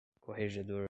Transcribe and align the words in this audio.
corregedor 0.19 0.79